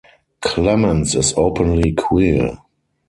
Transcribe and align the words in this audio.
Clemens 0.41 1.13
is 1.13 1.35
openly 1.37 1.91
queer. 1.93 2.57